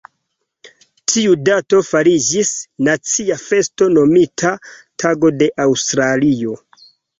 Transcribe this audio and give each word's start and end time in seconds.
Tiu 1.11 1.35
dato 1.49 1.81
fariĝis 1.89 2.55
nacia 2.89 3.39
festo 3.43 3.91
nomita 3.99 4.57
Tago 5.07 5.35
de 5.39 5.53
Aŭstralio. 5.69 6.61